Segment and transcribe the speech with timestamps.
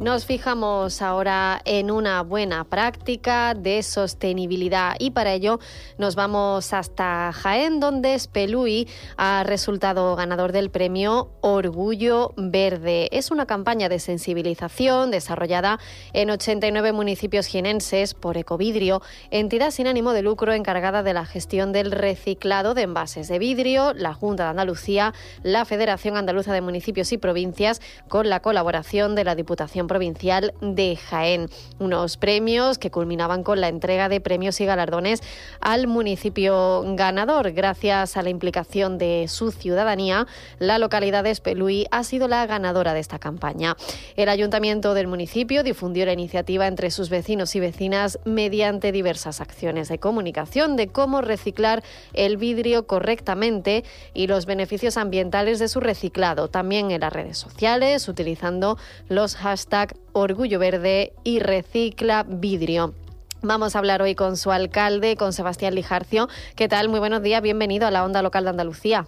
[0.00, 5.60] Nos fijamos ahora en una buena práctica de sostenibilidad y para ello
[5.98, 8.88] nos vamos hasta Jaén, donde Spelui
[9.18, 13.10] ha resultado ganador del premio Orgullo Verde.
[13.12, 15.78] Es una campaña de sensibilización desarrollada
[16.14, 21.72] en 89 municipios jienenses por Ecovidrio, entidad sin ánimo de lucro encargada de la gestión
[21.72, 25.12] del reciclado de envases de vidrio, la Junta de Andalucía,
[25.42, 30.94] la Federación Andaluza de Municipios y Provincias, con la colaboración de la Diputación Provincial de
[30.94, 31.50] Jaén.
[31.80, 35.20] Unos premios que culminaban con la entrega de premios y galardones
[35.60, 37.50] al municipio ganador.
[37.50, 40.28] Gracias a la implicación de su ciudadanía,
[40.60, 43.76] la localidad de Espelui ha sido la ganadora de esta campaña.
[44.14, 49.88] El ayuntamiento del municipio difundió la iniciativa entre sus vecinos y vecinas mediante diversas acciones
[49.88, 53.82] de comunicación de cómo reciclar el vidrio correctamente
[54.14, 56.46] y los beneficios ambientales de su reciclado.
[56.46, 59.79] También en las redes sociales, utilizando los hashtags
[60.12, 62.94] Orgullo Verde y Recicla Vidrio.
[63.42, 66.28] Vamos a hablar hoy con su alcalde, con Sebastián Lijarcio.
[66.56, 66.88] ¿Qué tal?
[66.88, 69.06] Muy buenos días, bienvenido a la Onda Local de Andalucía.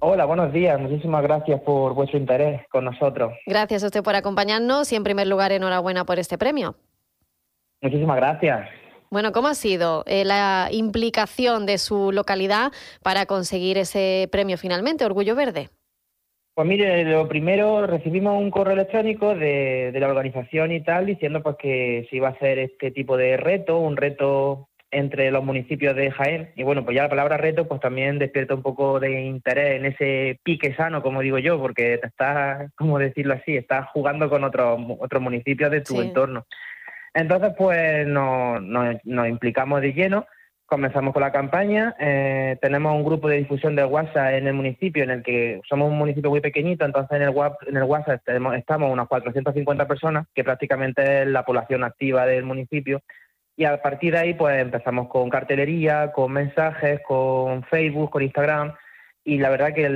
[0.00, 0.80] Hola, buenos días.
[0.80, 3.32] Muchísimas gracias por vuestro interés con nosotros.
[3.46, 6.74] Gracias a usted por acompañarnos y en primer lugar enhorabuena por este premio.
[7.82, 8.68] Muchísimas gracias.
[9.10, 15.04] Bueno, ¿cómo ha sido eh, la implicación de su localidad para conseguir ese premio finalmente,
[15.04, 15.70] Orgullo Verde?
[16.54, 21.56] Pues mire, lo primero recibimos un correo electrónico de, la organización y tal diciendo pues
[21.56, 26.10] que se iba a hacer este tipo de reto, un reto entre los municipios de
[26.10, 26.50] Jaén.
[26.56, 29.86] Y bueno, pues ya la palabra reto pues también despierta un poco de interés en
[29.86, 34.42] ese pique sano, como digo yo, porque te estás, como decirlo así, estás jugando con
[34.42, 36.46] otros otros municipios de tu entorno.
[37.14, 40.26] Entonces, pues nos, nos implicamos de lleno
[40.70, 41.96] comenzamos con la campaña.
[41.98, 45.90] Eh, tenemos un grupo de difusión de WhatsApp en el municipio, en el que somos
[45.90, 47.34] un municipio muy pequeñito, entonces en el,
[47.66, 48.22] en el WhatsApp
[48.56, 53.02] estamos unas 450 personas, que prácticamente es la población activa del municipio.
[53.56, 58.72] Y a partir de ahí, pues empezamos con cartelería, con mensajes, con Facebook, con Instagram.
[59.24, 59.88] Y la verdad que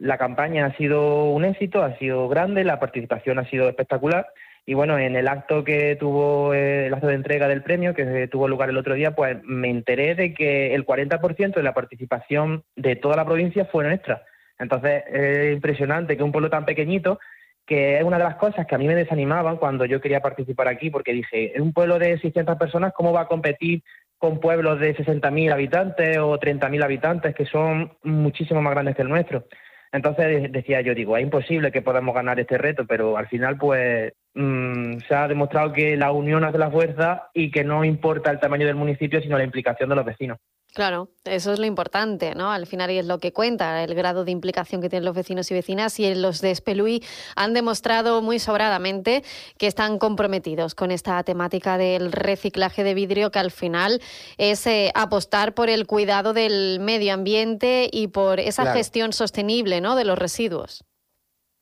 [0.00, 4.26] la campaña ha sido un éxito, ha sido grande, la participación ha sido espectacular.
[4.68, 8.26] Y bueno, en el acto que tuvo eh, el acto de entrega del premio, que
[8.26, 12.64] tuvo lugar el otro día, pues me enteré de que el 40% de la participación
[12.74, 14.24] de toda la provincia fue nuestra.
[14.58, 17.20] Entonces, es impresionante que un pueblo tan pequeñito,
[17.64, 20.66] que es una de las cosas que a mí me desanimaban cuando yo quería participar
[20.66, 23.84] aquí, porque dije, en un pueblo de 600 personas, ¿cómo va a competir
[24.18, 29.08] con pueblos de 60.000 habitantes o 30.000 habitantes, que son muchísimo más grandes que el
[29.08, 29.44] nuestro?
[29.92, 34.12] Entonces decía yo, digo, es imposible que podamos ganar este reto, pero al final pues
[34.36, 38.38] mm, se ha demostrado que la unión hace la fuerza y que no importa el
[38.38, 40.38] tamaño del municipio, sino la implicación de los vecinos.
[40.76, 42.52] Claro, eso es lo importante, ¿no?
[42.52, 45.50] Al final y es lo que cuenta, el grado de implicación que tienen los vecinos
[45.50, 47.02] y vecinas y los de Espelui
[47.34, 49.24] han demostrado muy sobradamente
[49.56, 54.02] que están comprometidos con esta temática del reciclaje de vidrio que al final
[54.36, 59.96] es eh, apostar por el cuidado del medio ambiente y por esa gestión sostenible, ¿no?
[59.96, 60.84] De los residuos.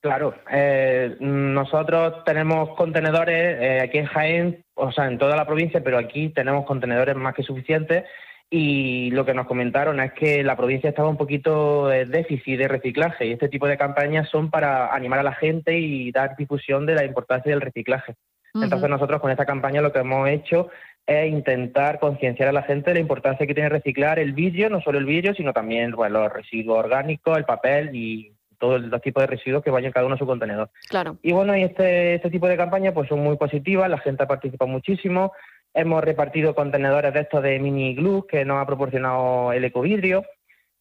[0.05, 5.83] Claro, eh, nosotros tenemos contenedores eh, aquí en Jaén, o sea, en toda la provincia,
[5.83, 8.05] pero aquí tenemos contenedores más que suficientes
[8.51, 12.69] y lo que nos comentaron es que la provincia estaba un poquito de déficit de
[12.69, 16.85] reciclaje y este tipo de campañas son para animar a la gente y dar difusión
[16.85, 18.15] de la importancia del reciclaje.
[18.53, 20.69] Entonces nosotros con esta campaña lo que hemos hecho
[21.07, 24.83] es intentar concienciar a la gente de la importancia que tiene reciclar el vidrio, no
[24.83, 28.34] solo el vidrio, sino también los residuos orgánicos, el papel y
[28.65, 30.71] todos los tipos de residuos que vayan cada uno a su contenedor.
[30.89, 31.19] Claro.
[31.23, 34.65] Y bueno, y este, este tipo de campañas pues son muy positivas, la gente participa
[34.65, 35.33] muchísimo,
[35.77, 40.25] Hemos repartido contenedores de estos de mini glue que nos ha proporcionado el ecovidrio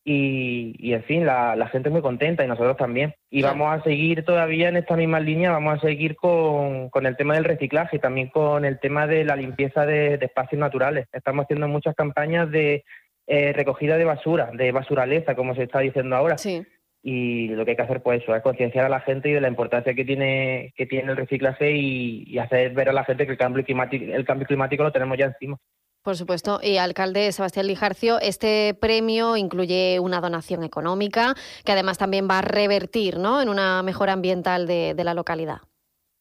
[0.05, 3.15] y, y en fin, la, gente es muy contenta y nosotros también.
[3.31, 7.33] Y vamos a seguir todavía en esta misma línea, vamos a seguir con, el tema
[7.33, 11.07] del reciclaje y también con el tema de la limpieza de, espacios naturales.
[11.11, 12.85] Estamos haciendo muchas campañas de
[13.25, 16.37] eh, recogida de basura, de basuraleza, como se está diciendo ahora.
[16.37, 16.63] Sí
[17.03, 19.41] y lo que hay que hacer pues eso es concienciar a la gente y de
[19.41, 23.33] la importancia que tiene que tiene el reciclaje y, hacer ver a la gente que
[23.33, 25.57] el cambio climático el cambio climático lo tenemos ya encima
[26.01, 26.59] por supuesto.
[26.61, 31.33] Y alcalde Sebastián Lijarcio, este premio incluye una donación económica
[31.63, 33.41] que además también va a revertir ¿no?
[33.41, 35.59] en una mejora ambiental de, la localidad.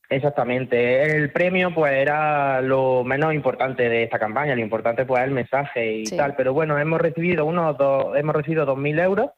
[0.08, 1.02] Exactamente.
[1.02, 4.54] El premio pues era lo menos importante de esta campaña.
[4.54, 6.36] Lo importante pues es el mensaje y tal.
[6.36, 9.30] Pero bueno, hemos recibido unos dos, hemos recibido 2.000 euros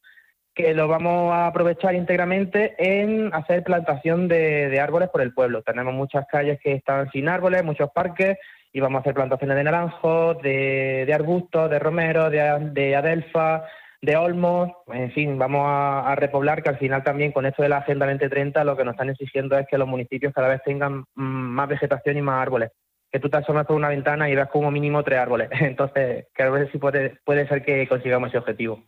[0.55, 5.63] que lo vamos a aprovechar íntegramente en hacer plantación de, árboles por el pueblo.
[5.63, 8.39] Tenemos muchas calles que están sin árboles, muchos parques,
[8.73, 13.65] y vamos a hacer plantaciones de naranjos, de, arbustos, de romero, de, adelfa,
[14.01, 17.79] de Olmos, en fin, vamos a, repoblar que al final también con esto de la
[17.79, 21.23] Agenda 2030 lo que nos están exigiendo es que los municipios cada vez tengan mm,
[21.23, 22.71] más vegetación y más árboles.
[23.15, 25.49] Que tú te asomas por una ventana y ves como mínimo tres árboles.
[25.61, 28.83] Entonces, que a ver si puede, puede ser que consigamos ese objetivo.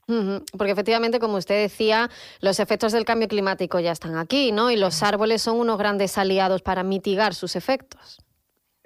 [0.58, 4.72] Porque efectivamente, como usted decía, los efectos del cambio climático ya están aquí, ¿no?
[4.72, 8.25] Y los árboles son unos grandes aliados para mitigar sus efectos.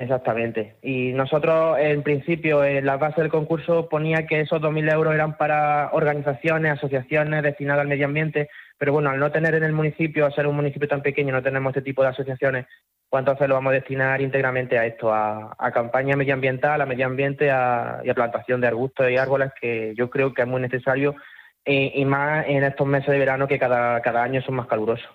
[0.01, 0.77] Exactamente.
[0.81, 5.37] Y nosotros, en principio, en la base del concurso ponía que esos 2.000 euros eran
[5.37, 8.49] para organizaciones, asociaciones destinadas al medio ambiente,
[8.79, 11.43] pero bueno, al no tener en el municipio, al ser un municipio tan pequeño, no
[11.43, 12.67] tenemos este tipo de asociaciones,
[13.11, 17.47] pues entonces lo vamos a destinar íntegramente a esto, a, campaña medioambiental, a medio ambiente
[17.47, 21.15] y a plantación de arbustos y árboles, que yo creo que es muy necesario,
[21.63, 25.11] y, y más en estos meses de verano que cada, cada año son más calurosos.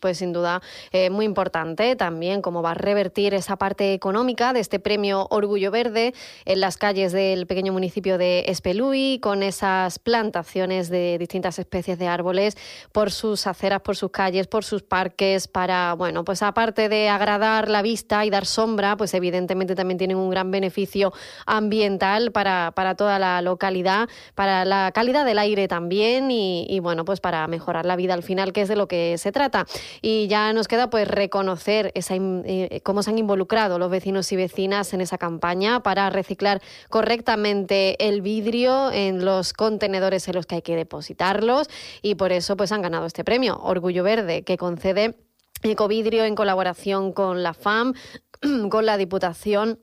[0.00, 4.60] Pues sin duda eh, muy importante también cómo va a revertir esa parte económica de
[4.60, 6.14] este premio Orgullo Verde
[6.46, 12.08] en las calles del pequeño municipio de Espelúi con esas plantaciones de distintas especies de
[12.08, 12.56] árboles
[12.90, 17.68] por sus aceras, por sus calles, por sus parques para, bueno, pues aparte de agradar
[17.68, 21.12] la vista y dar sombra, pues evidentemente también tienen un gran beneficio
[21.44, 27.04] ambiental para, para toda la localidad, para la calidad del aire también y, y bueno,
[27.04, 29.66] pues para mejorar la vida al final, que es de lo que se trata.
[30.00, 34.36] Y ya nos queda pues reconocer esa, eh, cómo se han involucrado los vecinos y
[34.36, 40.54] vecinas en esa campaña para reciclar correctamente el vidrio en los contenedores en los que
[40.56, 41.68] hay que depositarlos
[42.00, 45.16] y por eso pues han ganado este premio Orgullo Verde que concede
[45.62, 47.94] Ecovidrio en colaboración con la FAM,
[48.70, 49.78] con la Diputación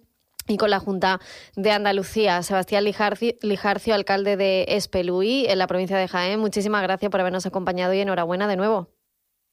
[0.48, 1.20] y con la Junta
[1.56, 2.44] de Andalucía.
[2.44, 7.94] Sebastián Lijarcio, alcalde de Espelúi, en la provincia de Jaén, muchísimas gracias por habernos acompañado
[7.94, 8.90] y enhorabuena de nuevo.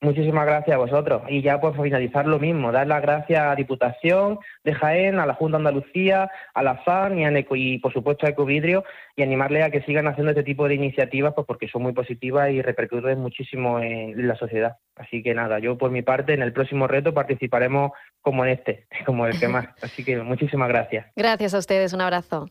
[0.01, 1.23] Muchísimas gracias a vosotros.
[1.29, 5.35] Y ya pues finalizar lo mismo, dar las gracias a Diputación de Jaén, a la
[5.35, 8.85] Junta de Andalucía, a la FAN y, a y por supuesto a Ecovidrio
[9.17, 12.49] y animarles a que sigan haciendo este tipo de iniciativas pues porque son muy positivas
[12.51, 14.77] y repercuten muchísimo en la sociedad.
[14.95, 17.91] Así que nada, yo por mi parte en el próximo reto participaremos
[18.21, 19.67] como en este, como el que más.
[19.83, 21.07] Así que muchísimas gracias.
[21.17, 22.49] Gracias a ustedes, un abrazo.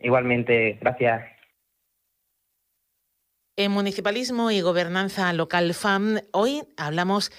[0.00, 1.22] Igualmente, gracias.
[3.56, 7.30] En Municipalismo y Gobernanza Local FAM, hoy hablamos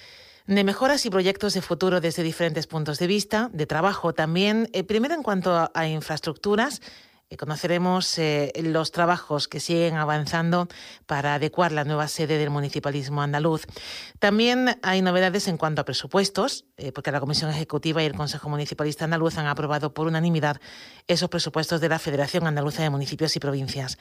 [0.45, 4.69] de mejoras y proyectos de futuro desde diferentes puntos de vista, de trabajo también.
[4.73, 6.83] Eh, primero, en cuanto a infraestructuras,
[7.37, 10.67] conoceremos eh, los trabajos que siguen avanzando
[11.05, 13.65] para adecuar la nueva sede del municipalismo andaluz.
[14.19, 18.49] También hay novedades en cuanto a presupuestos, eh, porque la Comisión Ejecutiva y el Consejo
[18.49, 20.59] Municipalista Andaluz han aprobado por unanimidad
[21.07, 23.97] esos presupuestos de la Federación Andaluza de Municipios y Provincias.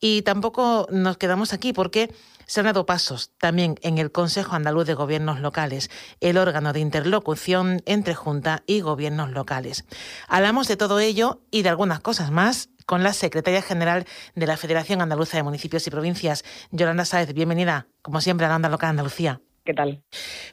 [0.00, 2.14] Y tampoco nos quedamos aquí porque
[2.46, 5.90] se han dado pasos también en el Consejo Andaluz de Gobiernos Locales,
[6.20, 9.84] el órgano de interlocución entre Junta y gobiernos locales.
[10.28, 14.56] Hablamos de todo ello y de algunas cosas más con la secretaria general de la
[14.56, 17.34] Federación Andaluza de Municipios y Provincias, Yolanda Sáez.
[17.34, 19.40] Bienvenida, como siempre, a la Onda Local Andalucía.
[19.64, 20.00] ¿Qué tal?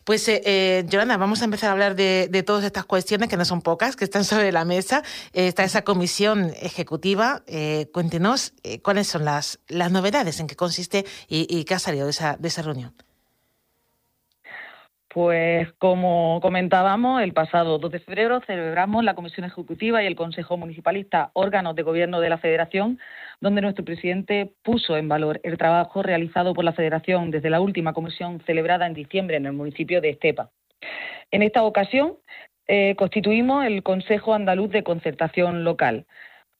[0.04, 3.46] Pues, eh, eh, Yolanda, vamos a empezar a hablar de, todas estas cuestiones, que no
[3.46, 5.04] son pocas, que están sobre la mesa.
[5.34, 7.44] Eh, está esa comisión ejecutiva.
[7.94, 12.36] cuéntenos cuáles son las, las novedades, en qué consiste y, qué ha salido de esa,
[12.38, 12.96] de esa reunión.
[15.14, 20.58] Pues como comentábamos, el pasado 2 de febrero celebramos la Comisión Ejecutiva y el Consejo
[20.58, 22.98] Municipalista, órganos de gobierno de la Federación,
[23.40, 27.94] donde nuestro presidente puso en valor el trabajo realizado por la Federación desde la última
[27.94, 30.50] comisión celebrada en diciembre en el municipio de Estepa.
[31.30, 32.16] En esta ocasión
[32.68, 36.08] eh, constituimos el Consejo Andaluz de Concertación Local,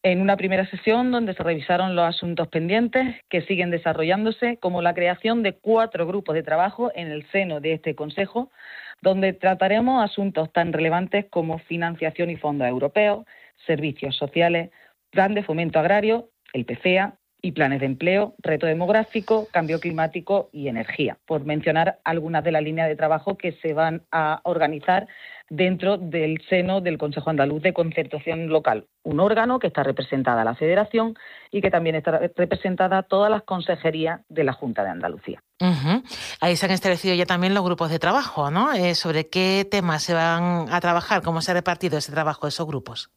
[0.04, 4.94] en una primera sesión donde se revisaron los asuntos pendientes que siguen desarrollándose, como la
[4.94, 8.52] creación de cuatro grupos de trabajo en el seno de este Consejo,
[9.02, 13.26] donde trataremos asuntos tan relevantes como financiación y fondos europeos,
[13.66, 14.72] servicios sociales,
[15.10, 20.70] plan de fomento agrario, el PCEA y planes de empleo, reto demográfico, cambio climático y
[20.70, 25.08] energía, por mencionar algunas de las líneas de trabajo que se van a organizar
[25.50, 30.56] dentro del seno del Consejo Andaluz de Concertación Local, un órgano que está representada la
[30.56, 31.16] Federación
[31.52, 35.44] y que también está representada todas las consejerías de la Junta de Andalucía.
[36.40, 38.72] Ahí se han establecido ya también los grupos de trabajo, ¿no?
[38.72, 42.66] Eh, sobre qué temas se van a trabajar, cómo se ha repartido ese trabajo, esos
[42.66, 43.12] grupos.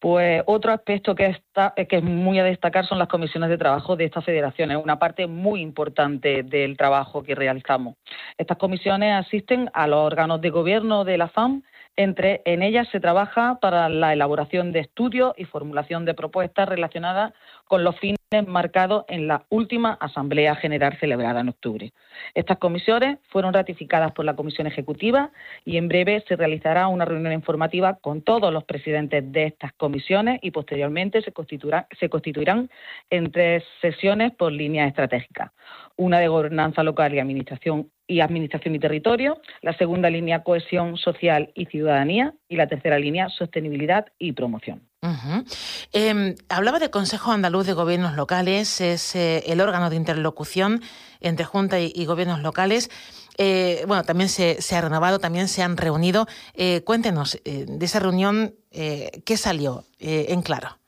[0.00, 3.96] Pues otro aspecto que, está, que es muy a destacar son las comisiones de trabajo
[3.96, 4.70] de esta federación.
[4.70, 7.96] Es una parte muy importante del trabajo que realizamos.
[8.38, 11.62] Estas comisiones asisten a los órganos de gobierno de la FAM.
[11.96, 17.34] Entre, en ellas se trabaja para la elaboración de estudios y formulación de propuestas relacionadas
[17.70, 21.92] con los fines marcados en la última Asamblea General celebrada en octubre.
[22.34, 25.30] Estas comisiones fueron ratificadas por la Comisión Ejecutiva
[25.64, 30.40] y en breve se realizará una reunión informativa con todos los presidentes de estas comisiones
[30.42, 32.68] y posteriormente se constituirán,
[33.08, 35.52] en tres sesiones por líneas estratégicas.
[35.96, 41.52] Una de gobernanza local y administración y Administración y Territorio, la segunda línea Cohesión Social
[41.54, 44.89] y Ciudadanía y la tercera línea Sostenibilidad y Promoción.
[45.92, 50.82] Em, hablaba del Consejo Andaluz de Gobiernos Locales, es eh, el órgano de interlocución
[51.20, 52.90] entre Junta y, gobiernos locales.
[53.38, 56.26] Eh, bueno, también se, ha renovado, también se han reunido.
[56.54, 60.78] Eh, cuéntenos de esa reunión, ¿qué salió en claro?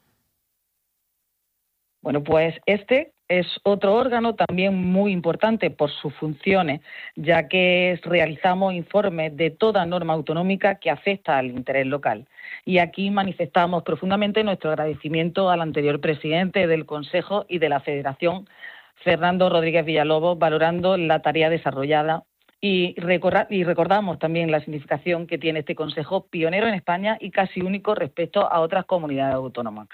[2.03, 6.81] Bueno, pues este es otro órgano también muy importante por sus funciones,
[7.17, 12.27] ya que realizamos informes de toda norma autonómica que afecta al interés local.
[12.65, 18.49] Y aquí manifestamos profundamente nuestro agradecimiento al anterior presidente del Consejo y de la Federación,
[18.97, 22.25] Fernando Rodríguez Villalobos, valorando la tarea desarrollada
[22.65, 27.97] y, recordamos también la significación que tiene este Consejo pionero en España y casi único
[27.97, 29.89] respecto a otras comunidades autónomas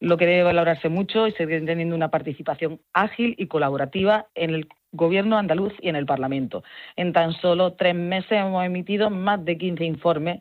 [0.00, 4.68] lo que debe valorarse mucho y seguir teniendo una participación ágil y colaborativa en el
[4.92, 6.64] Gobierno andaluz y en el Parlamento.
[6.96, 10.40] En tan solo tres meses hemos emitido más de 15 informes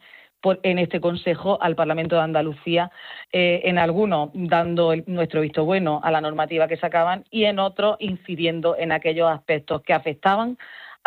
[0.64, 2.90] en este Consejo al Parlamento de Andalucía,
[3.32, 7.98] eh, en algunos dando nuestro visto bueno a la normativa que sacaban y en otros
[8.00, 10.58] incidiendo en aquellos aspectos que afectaban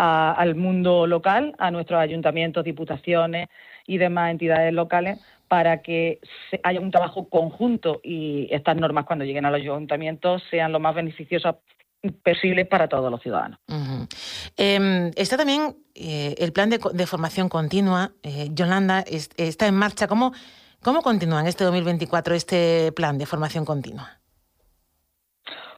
[0.03, 3.49] al mundo local, a nuestros ayuntamientos, diputaciones
[3.87, 6.19] y demás entidades locales para que
[6.63, 10.95] haya un trabajo conjunto y estas normas cuando lleguen a los ayuntamientos sean lo más
[10.95, 11.57] beneficiosas
[12.25, 13.61] posible para todos los ciudadanos.
[14.57, 18.13] Em, está también eh, el plan de, formación continua.
[18.23, 19.05] Eh, Yolanda,
[19.37, 20.09] está en marcha.
[20.09, 20.33] ¿Cómo,
[20.83, 24.22] ¿Cómo continúa en este 2024 este plan de formación continua?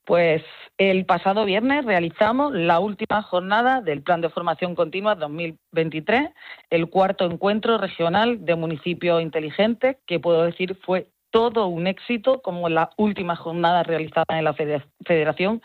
[0.05, 0.43] Pues
[0.77, 6.29] el pasado viernes realizamos la última jornada del Plan de Formación Continua 2023,
[6.69, 12.69] el cuarto encuentro regional de municipios inteligentes, que puedo decir fue todo un éxito, como
[12.69, 15.63] la última jornada realizada en la Federación.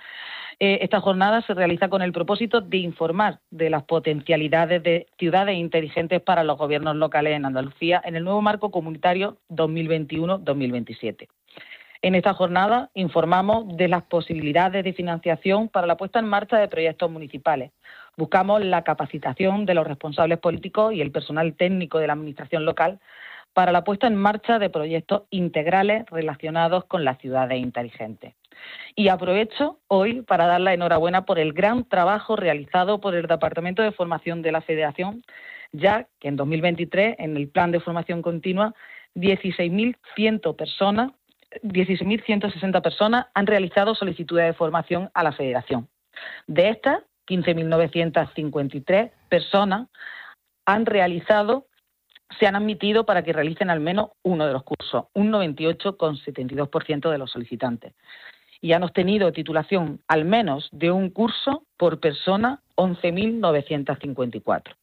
[0.59, 5.57] Eh, esta jornada se realiza con el propósito de informar de las potencialidades de ciudades
[5.57, 11.27] inteligentes para los gobiernos locales en Andalucía en el nuevo marco comunitario 2021-2027.
[12.01, 16.69] En esta jornada informamos de las posibilidades de financiación para la puesta en marcha de
[16.69, 17.71] proyectos municipales.
[18.15, 22.99] Buscamos la capacitación de los responsables políticos y el personal técnico de la Administración local
[23.53, 28.33] para la puesta en marcha de proyectos integrales relacionados con las ciudades inteligentes.
[28.95, 33.81] Y aprovecho hoy para dar la enhorabuena por el gran trabajo realizado por el Departamento
[33.81, 35.23] de Formación de la Federación,
[35.73, 38.73] ya que en 2023, en el Plan de Formación Continua,
[39.15, 41.11] 16.100 personas
[41.63, 45.87] 16.160 personas han realizado solicitudes de formación a la Federación.
[46.47, 49.87] De estas, 15.953 personas
[50.65, 51.67] han realizado,
[52.39, 57.17] se han admitido para que realicen al menos uno de los cursos, un 98,72% de
[57.17, 57.93] los solicitantes.
[58.61, 64.75] Y han obtenido titulación al menos de un curso por persona 11.954.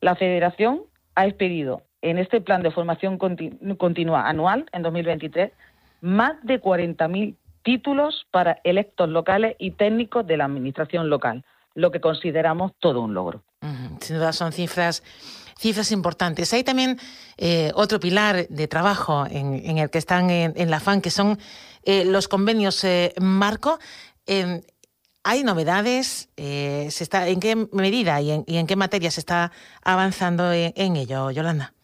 [0.00, 0.82] La Federación
[1.14, 5.52] ha expedido en este plan de formación continua anual en 2023
[6.00, 12.00] más de 40.000 títulos para electos locales y técnicos de la Administración local, lo que
[12.00, 13.42] consideramos todo un logro.
[14.00, 15.02] Sin duda son cifras
[15.58, 16.52] cifras importantes.
[16.52, 16.98] Hay también
[17.36, 21.38] eh, otro pilar de trabajo en, el que están en, la FAN, que son
[21.82, 23.78] eh, los convenios eh, marco.
[24.26, 24.62] Em,
[25.24, 26.30] ¿Hay novedades?
[26.36, 29.52] se está, ¿En qué medida y en, qué materia se está
[29.82, 31.74] avanzando en ello, Yolanda?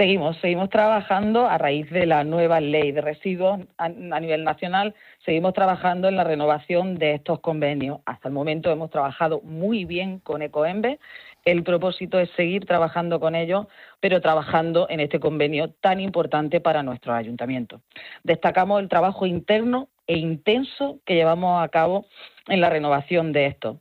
[0.00, 4.94] Seguimos, seguimos trabajando a raíz de la nueva ley de residuos a, nivel nacional,
[5.26, 7.98] seguimos trabajando en la renovación de estos convenios.
[8.06, 10.98] Hasta el momento hemos trabajado muy bien con Ecoembe.
[11.44, 13.66] El propósito es seguir trabajando con ellos,
[14.00, 17.82] pero trabajando en este convenio tan importante para nuestros ayuntamientos.
[18.24, 22.06] Destacamos el trabajo interno e intenso que llevamos a cabo
[22.48, 23.76] en la renovación de estos.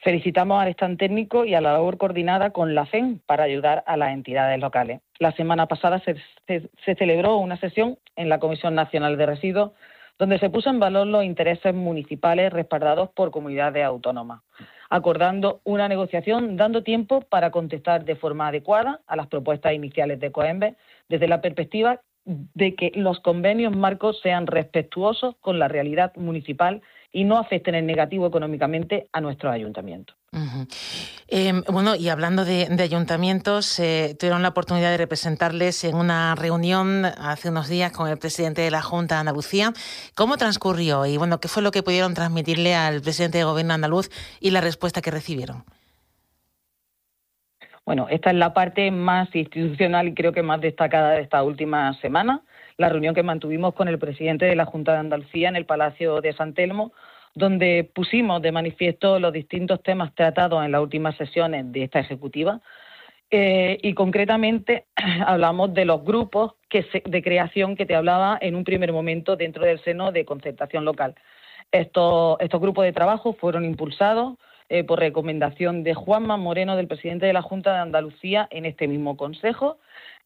[0.00, 3.96] Felicitamos al stand técnico y a la labor coordinada con la FEN para ayudar a
[3.96, 5.00] las entidades locales.
[5.18, 6.14] La semana pasada se,
[6.96, 9.72] celebró una sesión en la Comisión Nacional de Residuos
[10.16, 14.42] donde se puso en valor los intereses municipales respaldados por comunidades autónomas,
[14.90, 20.32] acordando una negociación dando tiempo para contestar de forma adecuada a las propuestas iniciales de
[20.32, 20.74] COEMBE
[21.08, 27.24] desde la perspectiva de que los convenios marcos sean respetuosos con la realidad municipal y
[27.24, 30.16] no afecten en negativo económicamente a nuestros ayuntamientos.
[31.26, 37.06] Em, bueno, y hablando de, ayuntamientos, eh, tuvieron la oportunidad de representarles en una reunión
[37.06, 39.72] hace unos días con el presidente de la Junta de Andalucía.
[40.14, 44.10] ¿Cómo transcurrió y bueno, qué fue lo que pudieron transmitirle al presidente de gobierno andaluz
[44.40, 45.64] y la respuesta que recibieron?
[47.86, 51.94] Bueno, esta es la parte más institucional y creo que más destacada de esta última
[52.02, 52.42] semana.
[52.78, 56.20] La reunión que mantuvimos con el presidente de la Junta de Andalucía en el Palacio
[56.20, 56.92] de San Telmo,
[57.34, 62.60] donde pusimos de manifiesto los distintos temas tratados en las últimas sesiones de esta ejecutiva.
[63.32, 64.84] Eh, y concretamente
[65.26, 69.82] hablamos de los grupos de creación que te hablaba en un primer momento dentro del
[69.82, 71.16] seno de concertación local.
[71.72, 77.32] estos grupos de trabajo fueron impulsados eh, por recomendación de Juanma Moreno, del presidente de
[77.32, 79.78] la Junta de Andalucía, en este mismo Consejo.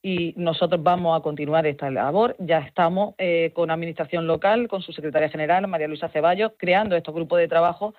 [0.02, 2.34] Y nosotros vamos a continuar esta labor.
[2.40, 7.14] Ya estamos eh, con Administración Local, con su secretaria general, María Luisa Ceballos, creando estos
[7.14, 7.94] grupos de trabajo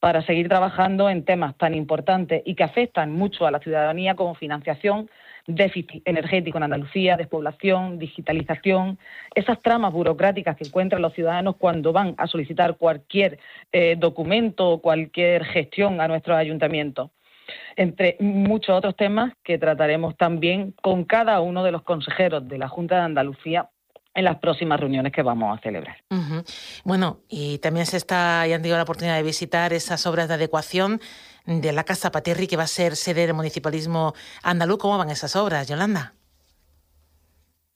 [0.00, 4.34] para seguir trabajando en temas tan importantes y que afectan mucho a la ciudadanía como
[4.34, 5.10] financiación,
[5.46, 8.98] déficit energético en Andalucía, despoblación, digitalización,
[9.34, 13.38] esas tramas burocráticas que encuentran los ciudadanos cuando van a solicitar cualquier
[13.72, 17.10] eh, documento o cualquier gestión a nuestros ayuntamientos
[17.76, 22.68] entre muchos otros temas que trataremos también con cada uno de los consejeros de la
[22.68, 23.68] Junta de Andalucía
[24.14, 25.96] en las próximas reuniones que vamos a celebrar.
[26.84, 30.34] Bueno, y también se está, ya han tenido la oportunidad de visitar esas obras de
[30.34, 31.00] adecuación
[31.46, 34.78] de la Casa Paterri, que va a ser sede del municipalismo andaluz.
[34.78, 36.12] ¿Cómo van esas obras, Yolanda?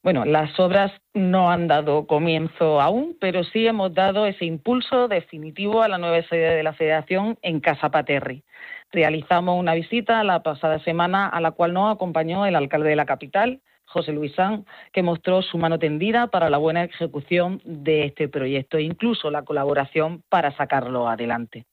[0.02, 5.82] Bueno, las obras no han dado comienzo aún, pero sí hemos dado ese impulso definitivo
[5.82, 8.44] a la nueva sede de la Federación en Casa Paterri.
[8.92, 13.06] Realizamos una visita la pasada semana a la cual nos acompañó el alcalde de la
[13.06, 18.28] capital, José Luis San, que mostró su mano tendida para la buena ejecución de este
[18.28, 21.66] proyecto e incluso la colaboración para sacarlo adelante.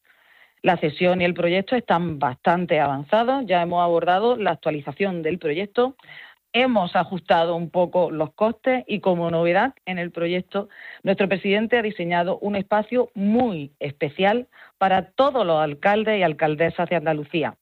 [0.62, 3.43] La cesión y el proyecto están bastante avanzados.
[3.46, 5.98] Ya hemos abordado la actualización del proyecto.
[6.54, 10.70] Hemos ajustado un poco los costes y como novedad en el proyecto,
[11.02, 16.96] nuestro presidente ha diseñado un espacio muy especial para todos los alcaldes y alcaldesas de
[16.96, 17.58] Andalucía,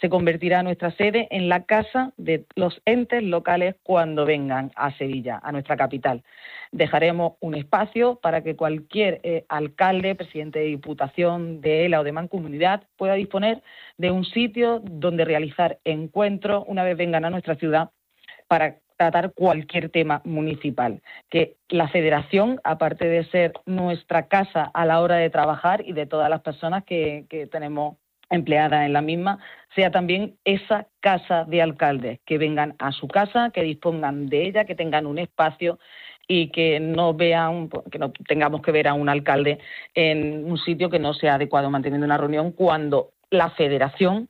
[0.00, 5.40] se convertirá nuestra sede en la casa de los entes locales cuando vengan a Sevilla,
[5.42, 6.22] a nuestra capital.
[6.70, 12.12] Dejaremos un espacio para que cualquier eh, alcalde, presidente de diputación, de ELA o de
[12.12, 13.62] mancomunidad pueda disponer
[13.98, 17.90] de un sitio donde realizar encuentros una vez vengan a nuestra ciudad
[18.52, 21.00] para tratar cualquier tema municipal.
[21.30, 26.04] Que la federación, aparte de ser nuestra casa a la hora de trabajar y de
[26.04, 27.96] todas las personas que, que tenemos
[28.28, 29.38] empleada en la misma,
[29.74, 34.66] sea también esa casa de alcaldes, que vengan a su casa, que dispongan de ella,
[34.66, 35.78] que tengan un espacio
[36.28, 39.60] y que no vean, que no tengamos que ver a un alcalde
[39.94, 44.28] en un sitio que no sea adecuado manteniendo una reunión cuando la federación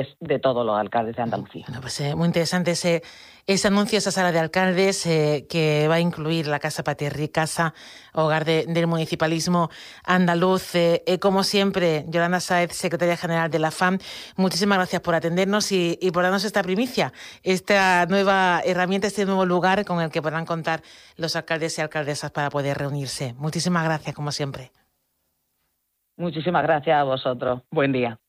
[0.00, 1.66] es de todos los alcaldes de Andalucía.
[1.80, 3.02] pues, eh, muy interesante ese,
[3.46, 7.74] ese anuncio, esa sala de alcaldes eh, que va a incluir la Casa Paterri, casa
[8.14, 9.70] hogar del municipalismo
[10.04, 10.74] andaluz.
[10.74, 13.98] Eh, como siempre, Yolanda Saez, secretaria general de la FAM,
[14.36, 19.44] muchísimas gracias por atendernos y, y, por darnos esta primicia, esta nueva herramienta, este nuevo
[19.46, 20.82] lugar con el que podrán contar
[21.16, 23.34] los alcaldes y alcaldesas para poder reunirse.
[23.38, 24.70] Muchísimas gracias, como siempre.
[26.16, 27.62] Muchísimas gracias a vosotros.
[27.70, 28.21] Buen día.